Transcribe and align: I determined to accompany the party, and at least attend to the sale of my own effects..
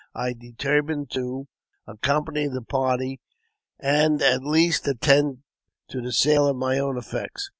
I 0.15 0.33
determined 0.33 1.11
to 1.11 1.47
accompany 1.85 2.47
the 2.47 2.63
party, 2.63 3.19
and 3.79 4.19
at 4.23 4.41
least 4.41 4.87
attend 4.87 5.43
to 5.89 6.01
the 6.01 6.11
sale 6.11 6.47
of 6.47 6.55
my 6.55 6.79
own 6.79 6.97
effects.. 6.97 7.49